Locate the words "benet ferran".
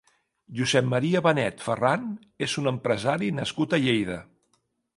1.27-2.07